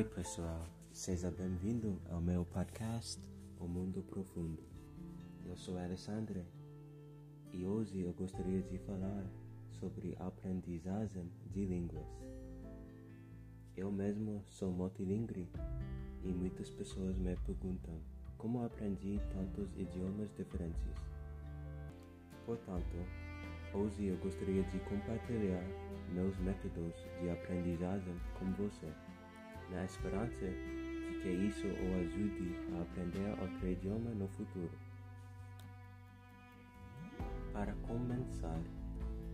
[0.00, 3.20] Oi, pessoal, seja bem-vindo ao meu podcast
[3.58, 4.58] O Mundo Profundo.
[5.44, 6.42] Eu sou Alessandra
[7.52, 9.26] e hoje eu gostaria de falar
[9.68, 12.08] sobre aprendizagem de línguas.
[13.76, 15.46] Eu mesmo sou multilingüe
[16.24, 18.00] e muitas pessoas me perguntam
[18.38, 20.96] como aprendi tantos idiomas diferentes.
[22.46, 22.96] Portanto,
[23.74, 25.62] hoje eu gostaria de compartilhar
[26.14, 28.90] meus métodos de aprendizagem com você
[29.70, 34.70] na esperança de que isso o ajude a aprender outro idioma no futuro.
[37.52, 38.60] Para começar,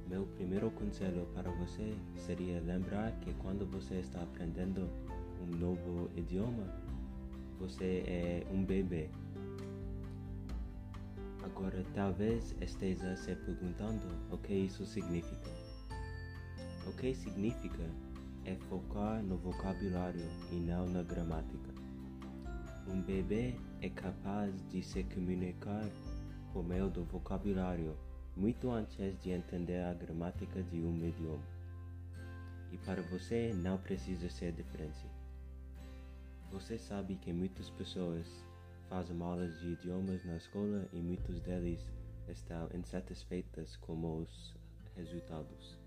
[0.08, 4.88] meu primeiro conselho para você seria lembrar que quando você está aprendendo
[5.40, 6.64] um novo idioma,
[7.58, 9.08] você é um bebê.
[11.42, 15.50] Agora, talvez esteja se perguntando o que isso significa.
[16.86, 17.84] O que significa
[18.46, 21.74] é focar no vocabulário e não na gramática.
[22.86, 25.84] Um bebê é capaz de se comunicar
[26.52, 27.96] por meio do vocabulário
[28.36, 31.42] muito antes de entender a gramática de um idioma.
[32.70, 35.10] E para você não precisa ser diferente.
[36.52, 38.26] Você sabe que muitas pessoas
[38.88, 41.80] fazem aulas de idiomas na escola e muitos deles
[42.28, 44.54] estão insatisfeitas com os
[44.94, 45.85] resultados.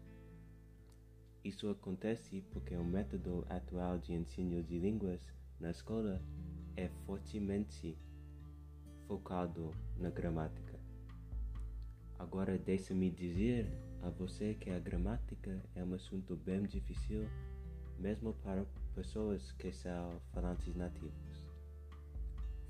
[1.44, 5.22] Isso acontece porque o método atual de ensino de línguas
[5.60, 6.22] na escola
[6.76, 7.98] é fortemente
[9.08, 10.78] focado na gramática.
[12.18, 13.66] Agora, deixe-me dizer
[14.04, 17.28] a você que a gramática é um assunto bem difícil,
[17.98, 21.48] mesmo para pessoas que são falantes nativos.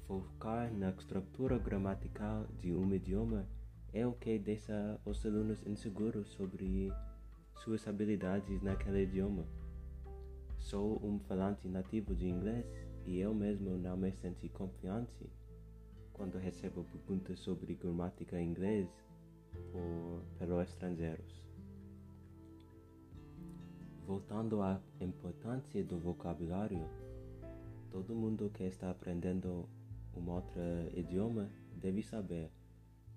[0.06, 3.48] Focar na estrutura gramatical de um idioma
[3.92, 6.92] é o que deixa os alunos inseguros sobre
[7.60, 9.46] suas habilidades naquele idioma.
[10.58, 12.66] Sou um falante nativo de inglês
[13.06, 15.30] e eu mesmo não me senti confiante
[16.14, 18.88] quando recebo perguntas sobre gramática inglês
[19.72, 21.48] por, pelos estrangeiros.
[24.06, 26.88] Voltando à importância do vocabulário,
[27.92, 29.68] todo mundo que está aprendendo
[30.16, 30.62] um outro
[30.94, 32.50] idioma deve saber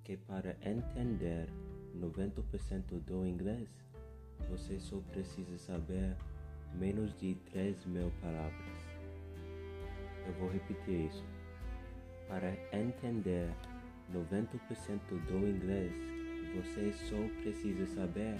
[0.03, 1.49] que para entender
[1.97, 3.69] 90% do inglês
[4.51, 6.17] você só precisa saber
[6.75, 8.93] menos de 3 mil palavras.
[10.27, 11.25] Eu vou repetir isso.
[12.29, 13.53] Para entender
[14.13, 15.93] 90% do inglês,
[16.55, 18.37] você só precisa saber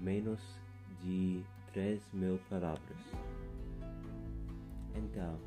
[0.00, 0.40] menos
[1.02, 2.98] de 3 mil palavras.
[4.94, 5.38] Então,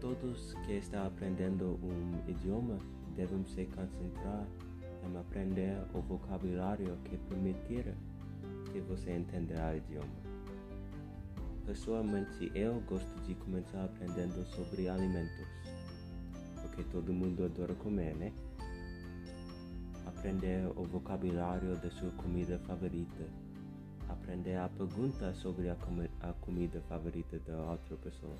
[0.00, 2.78] todos que estão aprendendo um idioma
[3.14, 4.46] devem se concentrar
[5.04, 7.92] em aprender o vocabulário que permitirá
[8.72, 10.32] que você entenderá o idioma.
[11.66, 15.46] Pessoalmente, eu gosto de começar aprendendo sobre alimentos,
[16.60, 18.32] porque todo mundo adora comer, né?
[20.06, 23.28] Aprender o vocabulário da sua comida favorita,
[24.08, 28.36] aprender a pergunta sobre a, com a comida favorita da outra pessoa,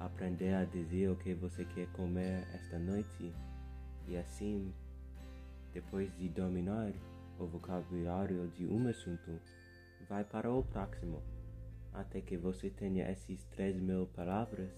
[0.00, 3.32] aprender a dizer o que você quer comer esta noite
[4.08, 4.72] e assim,
[5.72, 6.92] depois de dominar
[7.38, 9.40] o vocabulário de um assunto,
[10.08, 11.22] vai para o próximo,
[11.92, 14.70] até que você tenha essas 3 mil palavras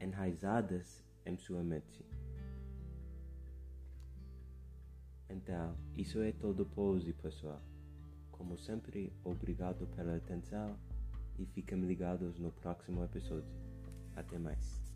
[0.00, 2.04] enraizadas em sua mente.
[5.28, 7.60] Então, isso é todo por hoje, pessoal.
[8.30, 10.76] Como sempre, obrigado pela atenção
[11.38, 13.54] e fiquem ligados no próximo episódio.
[14.14, 14.95] Até mais.